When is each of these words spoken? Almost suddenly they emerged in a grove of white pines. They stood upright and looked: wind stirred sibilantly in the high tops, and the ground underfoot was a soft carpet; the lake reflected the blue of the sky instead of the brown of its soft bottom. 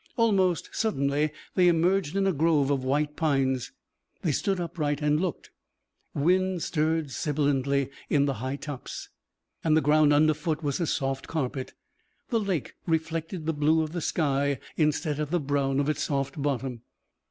Almost 0.17 0.71
suddenly 0.75 1.31
they 1.53 1.67
emerged 1.67 2.15
in 2.15 2.25
a 2.25 2.33
grove 2.33 2.71
of 2.71 2.83
white 2.83 3.15
pines. 3.15 3.71
They 4.23 4.31
stood 4.31 4.59
upright 4.59 4.99
and 4.99 5.21
looked: 5.21 5.51
wind 6.15 6.63
stirred 6.63 7.11
sibilantly 7.11 7.91
in 8.09 8.25
the 8.25 8.33
high 8.41 8.55
tops, 8.55 9.09
and 9.63 9.77
the 9.77 9.79
ground 9.79 10.11
underfoot 10.11 10.63
was 10.63 10.79
a 10.79 10.87
soft 10.87 11.27
carpet; 11.27 11.75
the 12.29 12.39
lake 12.39 12.73
reflected 12.87 13.45
the 13.45 13.53
blue 13.53 13.83
of 13.83 13.91
the 13.91 14.01
sky 14.01 14.57
instead 14.75 15.19
of 15.19 15.29
the 15.29 15.39
brown 15.39 15.79
of 15.79 15.87
its 15.87 16.01
soft 16.01 16.41
bottom. 16.41 16.81